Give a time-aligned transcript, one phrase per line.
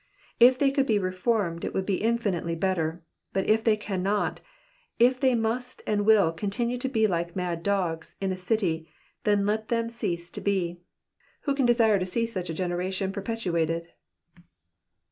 [0.39, 3.03] If they could be reformed it would be infinitely better;
[3.33, 4.41] but if they cannot,
[4.97, 8.89] if they must and will continue to be like mad dogs in a city,
[9.25, 10.79] then let them cease to be.
[11.41, 13.89] Who can desire to see such a generation perpetuated